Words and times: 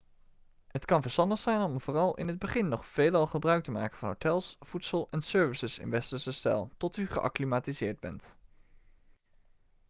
het 0.67 0.85
kan 0.85 1.01
verstandig 1.01 1.39
zijn 1.39 1.61
om 1.61 1.81
vooral 1.81 2.15
in 2.17 2.27
het 2.27 2.39
begin 2.39 2.67
nog 2.67 2.85
veelal 2.85 3.27
gebruik 3.27 3.63
te 3.63 3.71
maken 3.71 3.97
van 3.97 4.07
hotels 4.07 4.57
voedsel 4.59 5.07
en 5.11 5.21
services 5.21 5.79
in 5.79 5.89
westerse 5.89 6.31
stijl 6.31 6.69
tot 6.77 6.97
u 6.97 7.07
geacclimatiseerd 7.07 7.99
bent 7.99 8.35